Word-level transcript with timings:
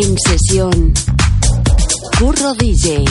En 0.00 0.16
sesión. 0.16 0.92
Curro 2.20 2.54
DJ. 2.54 3.04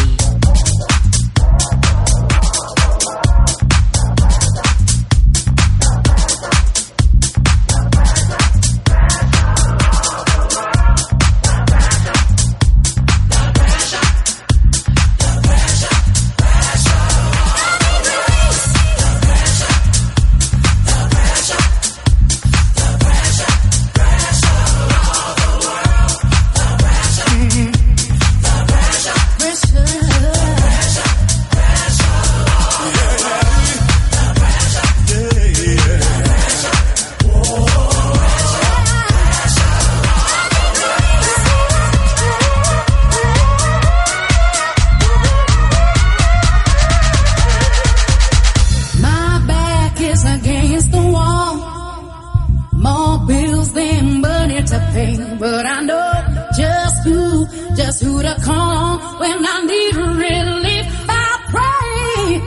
When 59.28 59.46
I 59.46 59.62
need 59.66 59.96
relief. 59.96 60.86
I 61.10 61.28
pray 61.52 62.40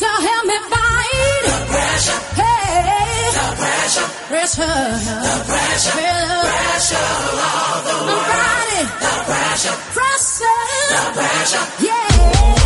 to 0.00 0.08
help 0.26 0.44
me 0.50 0.58
fight. 0.72 1.42
The 1.48 1.58
pressure. 1.72 2.20
Hey. 2.40 3.28
The 3.36 3.46
pressure. 3.60 4.08
Pressure. 4.30 4.78
The 5.28 5.36
pressure. 5.50 5.92
The 5.92 6.40
pressure 6.48 7.08
of 7.36 7.78
the 7.88 7.96
world. 8.06 8.32
I'm. 8.32 8.86
The 9.04 9.14
pressure. 9.28 9.76
Pressure. 9.96 10.62
The 10.92 11.02
pressure. 11.20 11.64
Yeah. 11.84 12.61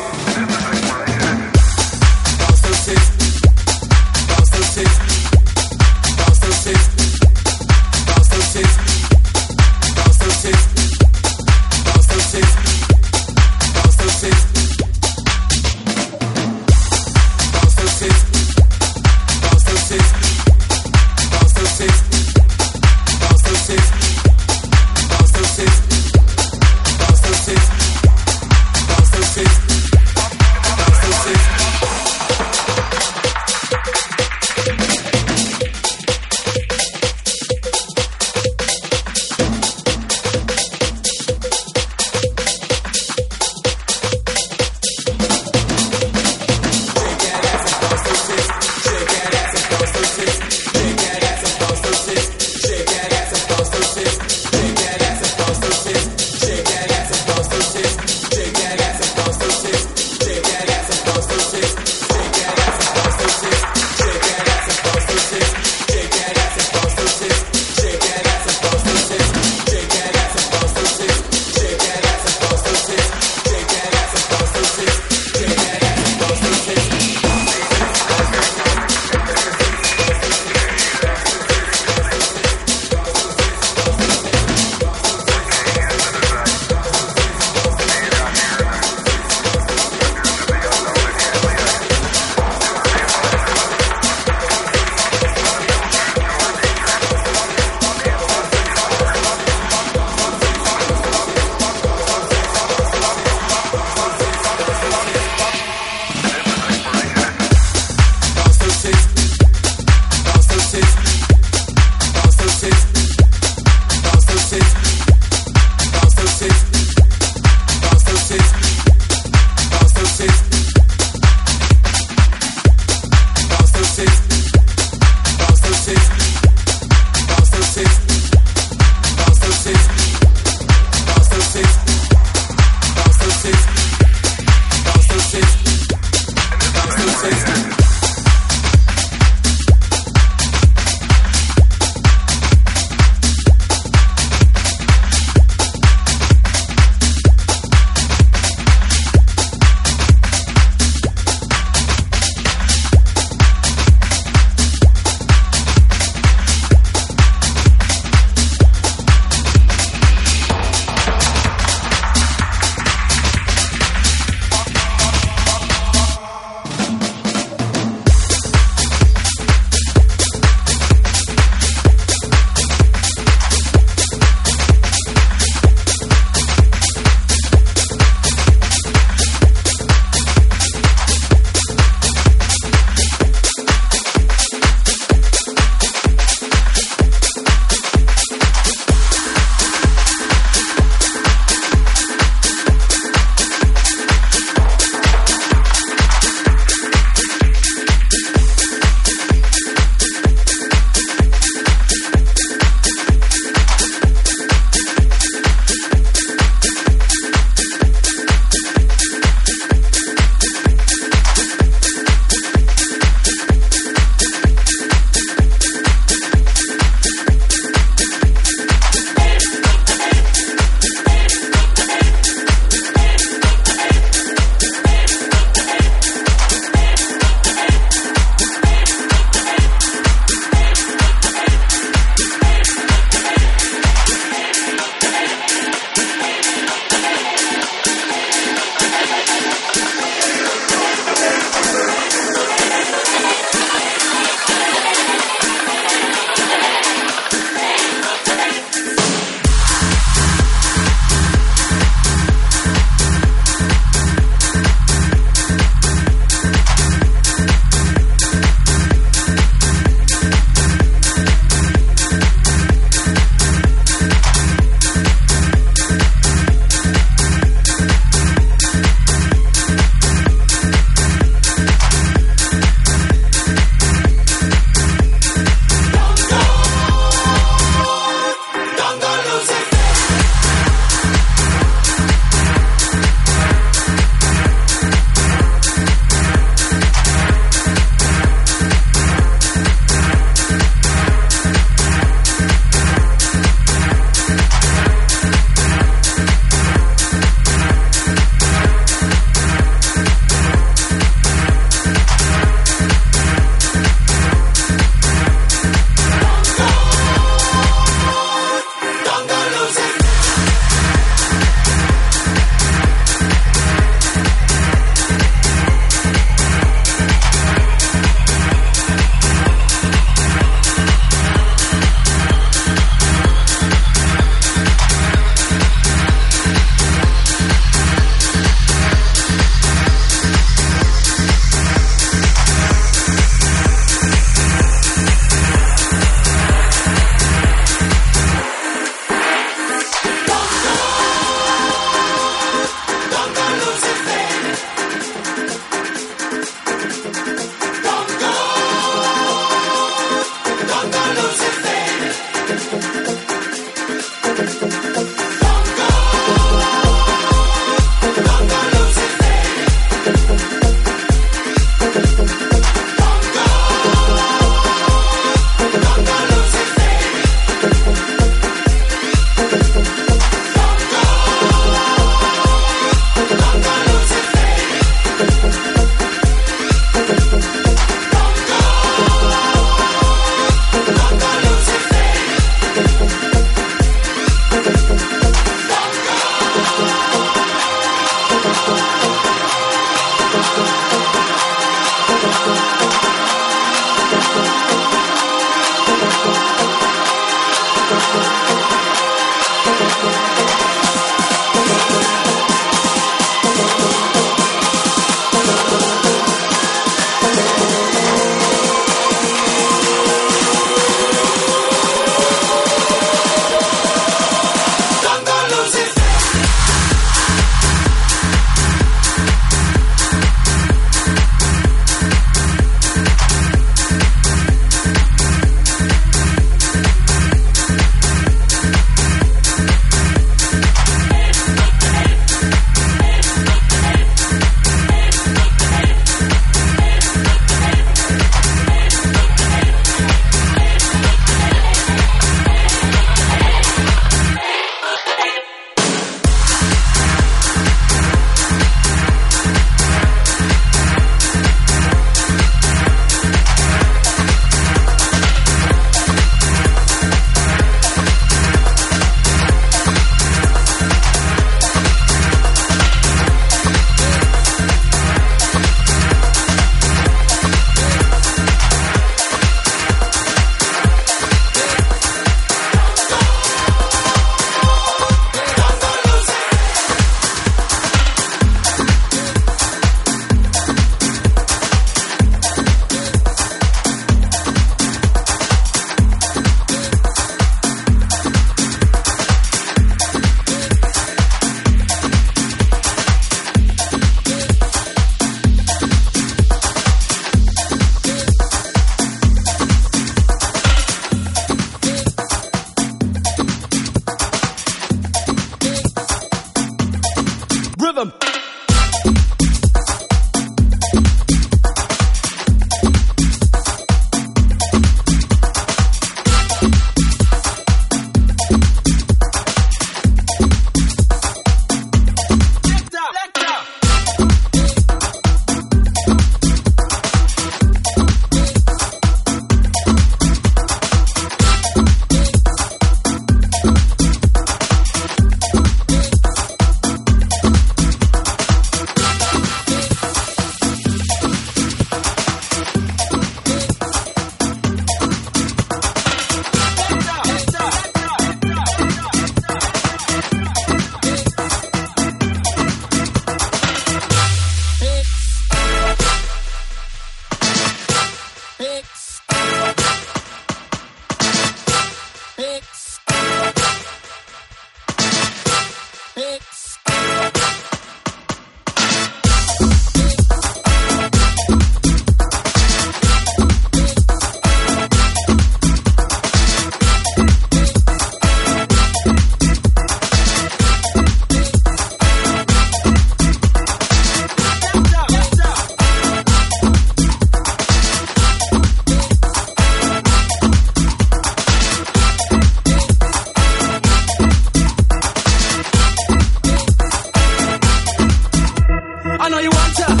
I 599.23 599.29
know 599.29 599.37
you 599.37 599.51
want 599.51 599.75
to. 599.75 600.00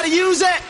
Gotta 0.00 0.16
use 0.16 0.40
it. 0.40 0.69